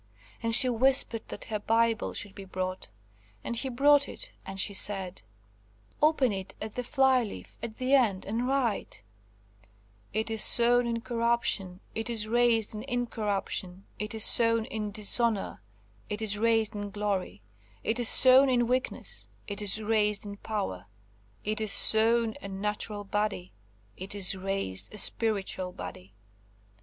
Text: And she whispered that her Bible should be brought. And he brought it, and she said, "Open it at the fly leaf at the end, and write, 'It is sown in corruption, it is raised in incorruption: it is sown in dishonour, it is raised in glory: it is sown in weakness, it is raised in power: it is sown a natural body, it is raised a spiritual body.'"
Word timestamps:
And 0.41 0.55
she 0.55 0.67
whispered 0.67 1.27
that 1.27 1.43
her 1.43 1.59
Bible 1.59 2.15
should 2.15 2.33
be 2.33 2.43
brought. 2.43 2.89
And 3.43 3.55
he 3.55 3.69
brought 3.69 4.09
it, 4.09 4.31
and 4.43 4.59
she 4.59 4.73
said, 4.73 5.21
"Open 6.01 6.31
it 6.33 6.55
at 6.59 6.73
the 6.73 6.83
fly 6.83 7.21
leaf 7.23 7.55
at 7.61 7.77
the 7.77 7.93
end, 7.93 8.25
and 8.25 8.47
write, 8.47 9.03
'It 10.11 10.31
is 10.31 10.43
sown 10.43 10.87
in 10.87 11.01
corruption, 11.01 11.81
it 11.93 12.09
is 12.09 12.27
raised 12.27 12.73
in 12.73 12.81
incorruption: 12.87 13.85
it 13.99 14.15
is 14.15 14.25
sown 14.25 14.65
in 14.65 14.89
dishonour, 14.89 15.61
it 16.09 16.19
is 16.19 16.35
raised 16.35 16.73
in 16.73 16.89
glory: 16.89 17.43
it 17.83 17.99
is 17.99 18.09
sown 18.09 18.49
in 18.49 18.65
weakness, 18.65 19.27
it 19.45 19.61
is 19.61 19.83
raised 19.83 20.25
in 20.25 20.37
power: 20.37 20.87
it 21.43 21.61
is 21.61 21.71
sown 21.71 22.33
a 22.41 22.47
natural 22.47 23.03
body, 23.03 23.53
it 23.95 24.15
is 24.15 24.33
raised 24.33 24.91
a 24.95 24.97
spiritual 24.97 25.71
body.'" 25.71 26.15